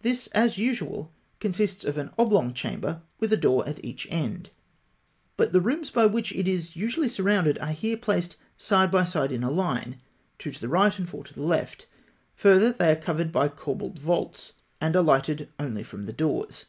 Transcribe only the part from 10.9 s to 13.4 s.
and four to the left; further, they are covered